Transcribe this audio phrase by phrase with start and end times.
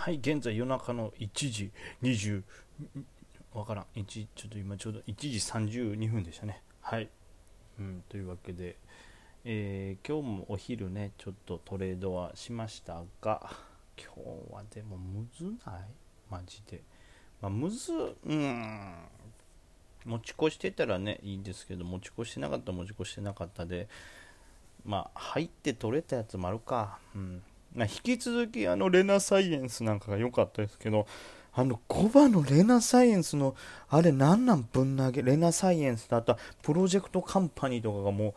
[0.00, 1.72] はい現在夜中の1時
[2.04, 2.42] 20
[3.52, 3.86] わからん。
[3.96, 6.62] 1ちょっと今ちょうど1時32分でしたね。
[6.80, 7.08] はい、
[7.80, 8.76] うん、というわけで、
[9.44, 13.50] えー、今日もお昼ねちょっとトレードはしましたが
[14.00, 15.90] 今日はでもむずない？
[16.30, 16.80] マジで。
[17.42, 18.94] まあ、むずうん
[20.06, 23.88] 持ち越してたらねいいんですけど持ち越してなかった持ち越してなかったで
[24.84, 27.00] まあ入って取れたやつもあるか。
[27.16, 27.42] うん。
[27.76, 31.06] 引き続きあのレナサイエンスなんかが良かったですけど
[31.52, 33.54] あの5番のレナサイエンスの
[33.88, 38.34] あれなんなんぶん投げレナサイエンスだったプロジェクトカンパニーとかがもう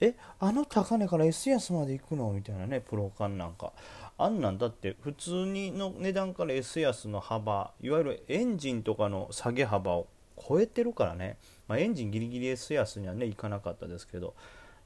[0.00, 3.72] えあの高値から S 安まで行くのみたいなねプロカンなんか。
[4.18, 14.34] あんなんだって普通にの値段から S 安の幅いわゆるエンジンとかの下げ幅を超えてるからね、まあ、エンジンギリギリ S 安にはねいかなかったですけど。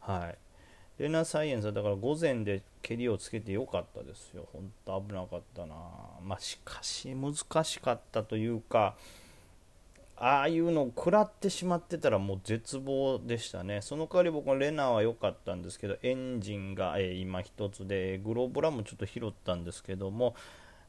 [0.00, 0.38] はい。
[0.98, 4.48] レナサイエンスはだから午前で蹴りをつけてよかったですよ。
[4.52, 5.74] 本当危なかったな。
[6.22, 8.96] まあ、しかし難しかったというか、
[10.18, 13.82] ああいうのを食らってしまってたらもう絶望でしたね。
[13.82, 20.34] その代わり僕はレナは良かったんですけど、エンジンが、えー、今一つで、グローブラもちょっと拾ったんですけども、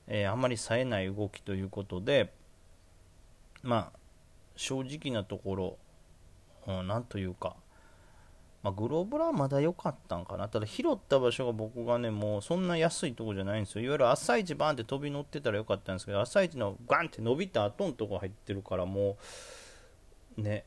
[0.07, 2.31] えー、あまり冴えない動きということで、
[3.61, 3.99] まあ、
[4.55, 5.77] 正直なところ、
[6.65, 7.57] うん、なんというか、
[8.63, 10.49] まあ、グローブラはまだ良かったんかな。
[10.49, 13.83] ただ拾った場所が僕がね、もうそんな安いとこじゃないんですよ。
[13.83, 19.17] いわゆる朝一バーンって飛び乗ってたらよかったんですけど、朝一のガンって伸びた後のとこ入ってるからも
[20.37, 20.65] う、ね、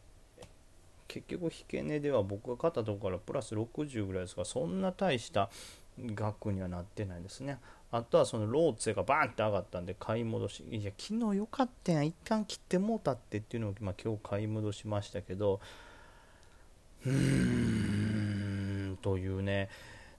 [1.08, 5.50] 結局引け値では僕が買ったとこからプラス60ぐらいですから、そんな大した
[5.98, 7.58] 額にはなってないですね。
[7.92, 15.60] あとはそのローツェがバーンって上がったんで買い戻し、いや、昨日良かったやん、一旦切ってもうたってっていうのを、まあ、今日買い戻しましたけど、
[17.04, 17.12] うー
[18.89, 19.68] んというね。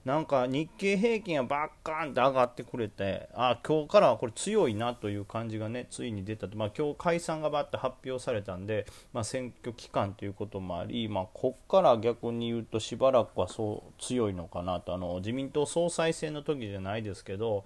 [0.04, 14.92] なんか日経平均がバッカーンって上がってくれてあ今日からはこれ強いなという感じがねついに出たと、まあ、今日解散がバッて発表されたんで、まあ、選挙期間ということもあり、まあ、こっから逆に言うとしばらくはそう強いのかなと。
[14.92, 17.64] あの自民党総裁選の時じゃないですけど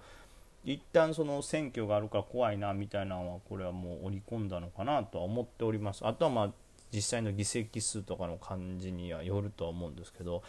[0.63, 6.05] 一旦その選挙があるから怖いなみたいなのはこれはもう織り込んだのかなとは思っております。
[6.05, 6.51] あとはまあ
[6.93, 10.43] 実際の議席数とかの感じにはよるとは思うんですけど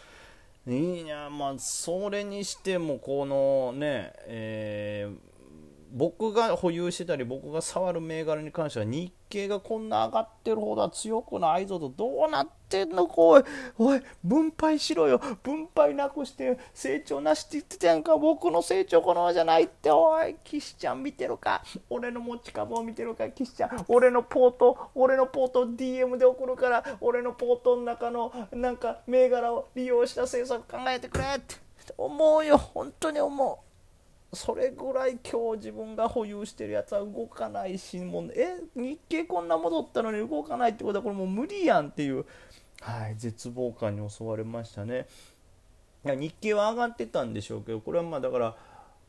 [0.67, 5.17] いやまあそれにしてもこのね、えー、
[5.91, 13.09] 僕が保有してたり僕が触る銘柄に関しては日経がこんな上がってるほどは強くないぞとどうなってんの？
[13.17, 13.43] おい
[13.77, 15.19] おい分配しろよ。
[15.41, 19.89] 分配なくして成長なしって言ってたやんか僕の成長このままじゃないって。
[19.91, 21.63] おい岸ちゃん見てるか？
[21.89, 23.27] 俺の持ち株を見てるか？
[23.29, 23.85] 岸ちゃん。
[23.87, 31.55] 俺のポート俺のポート DM で送るから俺のポートの中のなんか銘柄を利用した政策考えてくれって。
[31.97, 32.57] 思うよ。
[32.57, 33.68] 本当に思う。
[34.31, 42.25] それぐらい今日自分が保有してるやつは動かないしもうえ日経こんな戻ったのに動かないってことはこれもう無理やんっていう、
[42.81, 45.07] はい、絶望感に襲われましたね。
[46.05, 48.55] いや日経は上がってたんでしょうけどこれはまあだから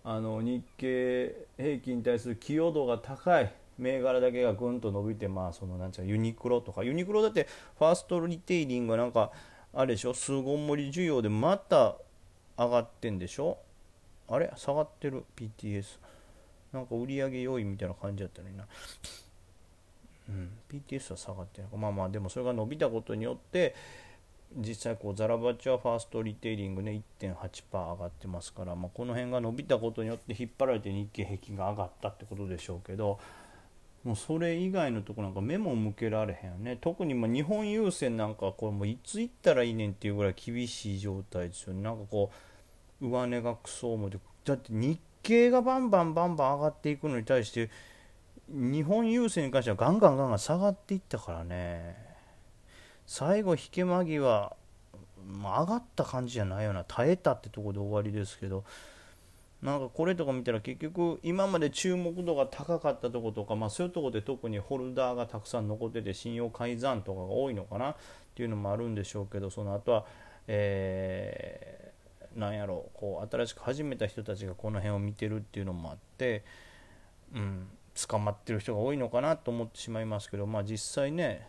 [0.03, 6.83] あの日経平均に対する寄与度が高い銘柄だけがぐんと伸びてまあそのなんちゃうユニクロとか。
[6.83, 7.47] ユニクロだって
[7.79, 9.31] ファーストリテイリングがなんか
[9.75, 11.97] あれでしょ数本盛り需要でまた
[12.59, 13.59] 上がってんでしょ。
[14.31, 14.51] あれ？
[14.57, 15.99] 下がってる？PTS
[16.73, 18.65] なんか売り上げ良いみたいな感じだったのにな。
[20.29, 20.51] うん。
[20.71, 21.71] PTS は下がってない。
[21.77, 23.75] まあまあでもそれが伸びたことによって
[24.57, 33.21] 実際こうザラバチはファーストリテイリングね1.8%上がってますから、まあ、この辺が伸びたことによって引っ張られて日経平均が上がったってことでしょうけど
[34.03, 36.79] もうそれ以外のとこなんか目も向けられへんよね。
[36.81, 41.83] 特にま日本郵船なんかこれもいつ行ったらいいねんっていうぐらい厳しい状態ですよね。
[41.83, 42.37] なんかこう
[43.01, 47.71] 上値がクソ重でだって日経がバンバンバンバン上がっていくのに対して
[48.49, 52.11] 日本郵政に関してはガンガンガンガン下がっていったからね。
[53.07, 54.57] 最後引け間際、
[55.27, 58.65] 上がった感じじゃないような耐えたってとこで終わりですけど
[59.63, 67.97] なんかこれとか見たら結局今まで注目度が高かったとことか、まあ、そういうとこで特にホルダーがたくさん残ってて信用改ざんとかが多いのかなっ
[68.35, 70.07] ていうのもあるんでしょうけどその後は、
[70.47, 71.90] えー
[72.37, 76.45] なんやろうこう新しく始めた人たちがこの辺を見てるっていうのもあって、
[77.35, 77.69] うん、
[78.09, 81.47] 捕まってる人が多いのかなと思ってしまいますけど、まあ、実際ね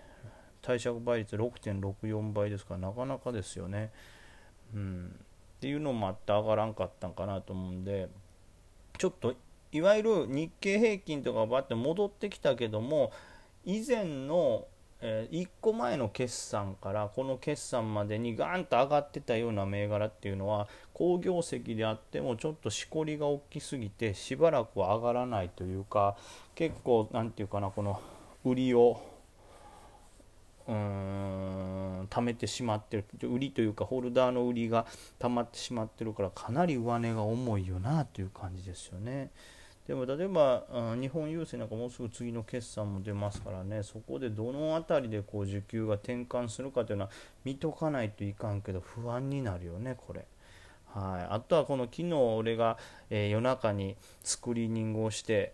[0.62, 3.92] 貸借倍率6.64倍ですからなかなかですよね。
[4.74, 5.16] うん、
[5.58, 8.10] っていうのもあって上がらんかったんかなと思うんで
[8.98, 9.36] ちょっと
[9.72, 13.12] いわゆる日経平均とかバッて戻ってきたけども
[13.66, 14.66] 以前の
[15.04, 26.16] えー、1個前の決算からこの決算までにガーンと上がってたような銘柄っていうのは好業績であってもちょっとしこりが大きすぎてしばらくは上がらないというか
[26.54, 28.00] 結構何て言うかなこの
[28.46, 29.02] 売りを
[30.68, 34.86] うーん貯めてしまってる売りというかホルダーの売りが
[35.18, 39.32] 溜まってしまってるからかなり上値が重いよなという感じですよね。
[39.92, 40.64] でも例えば
[41.02, 43.84] 日本郵政なんかもうすぐ次の決算も出ますからね。
[43.84, 47.10] そこでどの辺りでこう需給が転換するかというのは
[47.44, 50.26] 見とかないといかんけど不安になるよねこれ。
[50.94, 52.78] はい、あとはこの昨日俺が、
[53.10, 55.52] えー、夜中にスクリーニングをして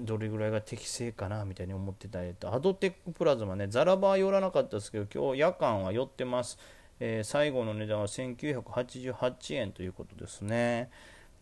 [0.00, 2.52] どれぐらいが適正かなみたいに思ってたりと。
[2.52, 3.68] アドテックプラズマね。
[3.68, 6.58] ザラバは寄らなかったですけど今日夜間は寄ってます、
[6.98, 10.90] えー、最後の値段は1988円ということですね。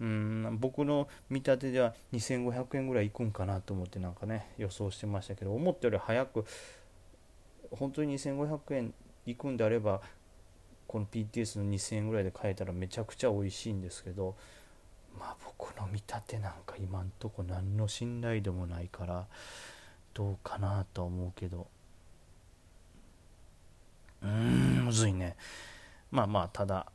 [0.01, 6.45] うん僕の見立てでは2500円ぐらいいくんかなと思ってなんかね予想してましたけど思ったより早く
[7.71, 8.95] 本当に2500円
[9.25, 10.03] いくんであれば
[10.87, 14.37] この PTS の2000円ぐらいで買えたらめちゃくちゃ美味しいんですけど
[15.19, 19.27] まあ僕の見立てなんか今んとこ何の信頼度もないから
[20.13, 21.67] どうかなとは思うけど。
[24.23, 25.37] うーんむずいね。
[26.11, 26.87] まあまあただ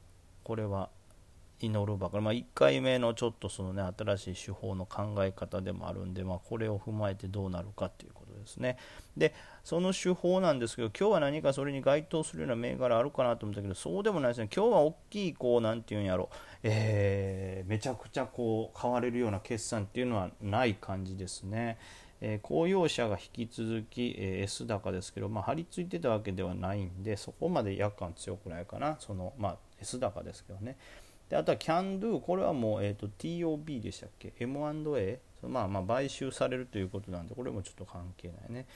[0.44, 0.90] これは
[1.66, 8.78] 祈るばかり、まあ、1回目のちょっとそのね新しい手法の考え方でもあるんで、まあ、これを踏まえてどうなるかっていうことですね。
[9.16, 14.50] でその手法なんですけど今日は何かそれに該当するような銘柄あるかなと思ったけどそうでもないですね。
[14.54, 16.30] 今日は大きいこう何て言うんやろ、
[16.64, 21.78] えー、めちゃくちゃこう買われるような決算っていうのはない感じですね。
[22.22, 28.96] え、公用車が引き続き、え、S 高ですけど、まあ、張り付いてたわけではないんでそこまで夜間強くないかな。
[29.00, 30.78] その、まあ、S 高ですけどね。
[31.32, 38.68] であとは CanDo これはもう、えーと、TOB でしたっけ？M&A まあまあ買収されるということなんでこれもちょっと関係ないね。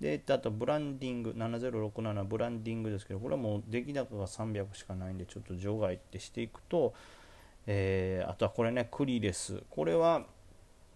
[0.00, 6.94] であとブランディング7067ブランディングですけどこれはもう出来高が300しかないんでちょっと除外ってしていくと、
[7.66, 10.24] えー、あとはこれねクリレスこれは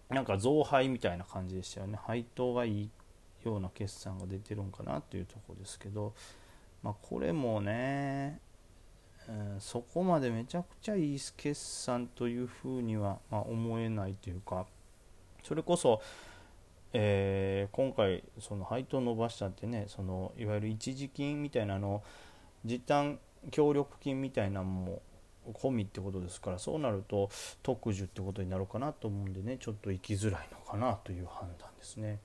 [0.09, 1.99] なんか増配みたいな感じでしたよね。
[2.03, 2.89] 配当がいい
[3.45, 6.15] ような決算が出てるんかなというとこですけど
[6.81, 8.32] まあこれもね
[9.59, 14.65] そこまでめちゃくちゃいい決算というふうには、まあ、思えないというか
[15.43, 16.01] それこそ、
[16.93, 22.03] えー、今回その配当伸ばしたってねそのいわゆる一時金みたいなの
[22.65, 23.19] 時短
[23.51, 25.01] 協力金みたいなのも
[25.51, 27.29] 込みってことですからそうなると
[27.61, 32.19] 特需ってことになるかなと思うんでねちょっと行きづらいのかなという判断ですね。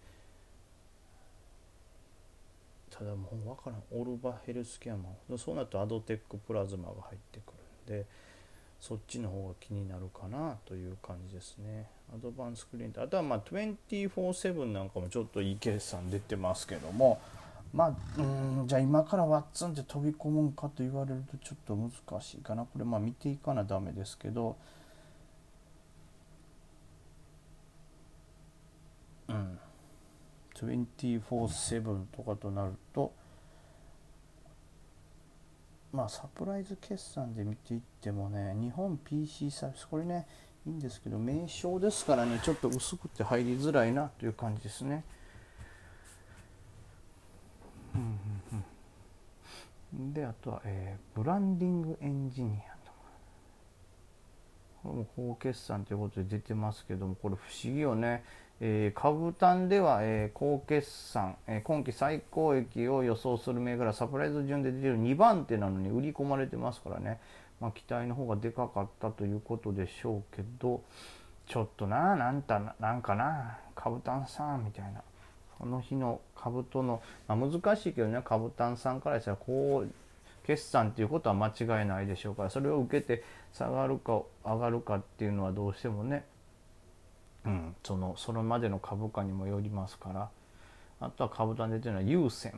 [2.99, 3.83] ただもう分からん。
[3.93, 7.53] オルバヘルスケアもそうなるとアドテックプラズマが入ってく
[7.89, 8.07] るんで
[8.81, 11.89] そっちの方が気になるかなという感じですね。
[12.13, 17.21] アドバンスクリーンとあとはまあ247なんかもちょっといい決算出てますけども。
[17.73, 18.23] まあう
[18.63, 22.65] んじゃあ今からワッツンって飛び込むんかと言われるとちょっと難しいかな。
[22.65, 24.57] これまあ見ていかなダメですけど。
[29.29, 29.59] うん。
[30.67, 33.13] 24-7とかとなると
[35.93, 40.27] まあサプライズ決算で見ていってもね日本 PC サービスこれね
[40.67, 45.05] いいんですけど名称ですからねちょっと薄くて入りづらいなという感じですね。
[49.93, 52.99] であとは、えー、ブランディングエンジニアとか。
[54.83, 58.23] これも高決算ということで出てますけどもこれ不思議よね。
[58.61, 67.21] えー、株単では、えー、高決算、えー、今期最高益を予想する銘柄サプライズ順で出てる2番手なのに売り込まれてますからね、
[67.61, 70.83] まあ、期待の方がでかかったということでしょうけど
[71.47, 75.03] ちょっとななんたなんかな株単さんみたいな。
[75.59, 79.93] その日の株との、まあ、難しいけどね株単さんからしたらこう
[80.47, 86.25] 決算っていうことは間違いないでしょうからそれを受けて下がるか上がるかっていうのはどうしてもね
[87.83, 90.31] そのそれまでの株価にもよりますから。
[91.01, 92.53] あとは株単でというのは優先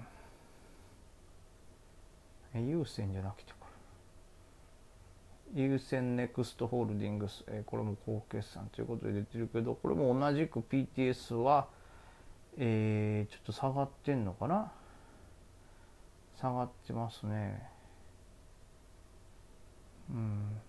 [2.55, 3.67] 優先じゃなくてこ
[5.55, 5.63] れ。
[5.63, 11.69] 優先ネクストホールディングス、えこれも高決算ということで出てるけどこれも同じく PTS は、
[12.57, 14.73] えー、ちょっと下がってんのかな？
[16.41, 17.69] 下がってますね。
[20.09, 20.61] うん。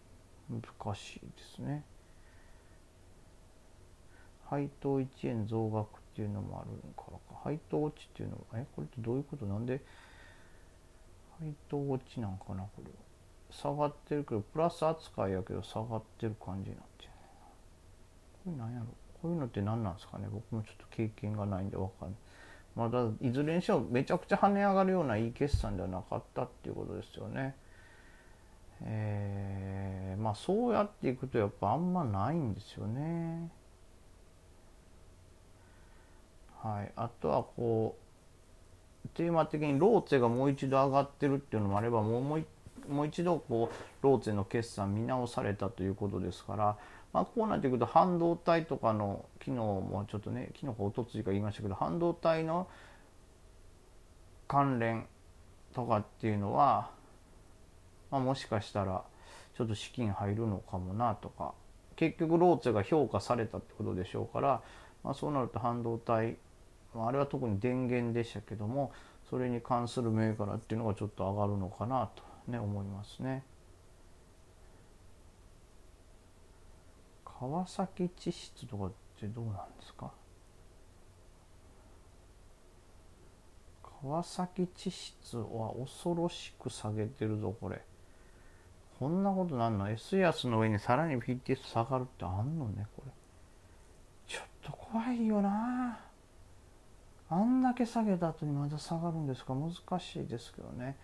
[0.50, 1.84] 難しいですね。
[4.52, 7.42] 配当1円増額っていうのもあるからか。
[7.44, 9.46] 配当落ちっていうのはえこれってどういうこと？
[9.46, 9.82] なんで？
[11.40, 12.92] 配当落ちなんかなこれ
[13.50, 17.12] 下がってるけどプラス扱いやけど下がってる感じになってる
[18.46, 18.86] これ何やろ？
[19.22, 20.28] こういうのって何なんですかね？
[20.30, 22.18] 僕もちょっと経験がないんでわかんない。
[22.76, 27.56] まだいずれにしろめちゃくちゃ跳ね上がるようないい決算ではなかったっていうことですよね。
[28.84, 33.50] えー、まあそうやっていくとやっぱあんまないんですよね。
[36.64, 37.98] はい、あとはこ
[39.06, 42.46] うテーマ的にローツェがもう一度上がってるっていうのもあればもうもう
[42.90, 46.78] もう一度こうローツェの決算見直されたということですから、
[47.14, 52.68] まあ、こうなっていくと半導体とかの昨日もちょっとね昨日かおとついか言いましたけど半導体の
[54.48, 55.06] 関連
[55.74, 56.92] とかっていうのは、
[58.10, 59.04] まあ、もしかしたら
[59.56, 61.54] ちょっと資金入るのかもなとか
[61.96, 64.62] 結局ローツェが評価されたってことでしょうから、
[65.04, 66.38] まあ、そうなると半導体
[66.94, 68.92] あれは特に電源でしたけども
[69.30, 73.44] それに関する銘柄っていうのがちょっと上がるのかなとね思いますね。
[77.24, 80.12] 川崎地質とかってどうなんですか？
[84.04, 87.82] 川崎地質は恐ろしく下げてるぞこれ。
[89.00, 93.12] こんなことなんの？S 安の上にさらに PTS 下がるってあんのねこれ。
[94.28, 96.00] ちょっと怖いよな。
[97.32, 99.56] あんだけ下げた後にまた下がるんですか？
[99.56, 100.98] 難しいですけどね。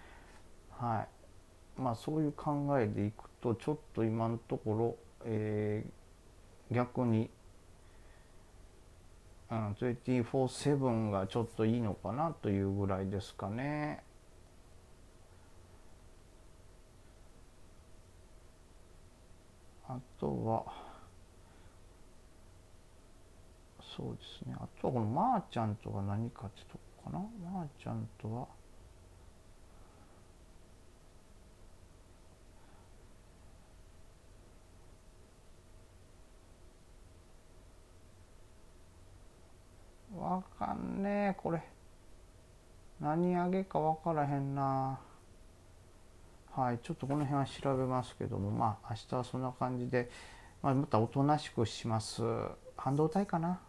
[0.72, 1.08] は
[1.78, 1.82] い。
[1.82, 7.30] まあそういう考えでいくとちょっと今のところ、えー、逆に、
[9.50, 14.04] うん、24-7がちょっといいのかなというぐらいですかね。
[19.88, 20.87] あとは
[23.98, 24.56] そうですね。
[24.60, 27.20] あとはこのまーちゃんとは何かってとこかな？
[27.52, 28.48] まーちゃんとは。
[40.16, 41.64] わかんねえこれ。
[43.00, 45.00] 何あげか分からへんな。
[46.52, 48.52] はいちょっとこの辺は調べますけども。
[48.52, 50.12] まあ明日はそんな感じで、
[50.62, 52.22] まあ、またおとなしくします。
[52.76, 53.60] 半導体かな？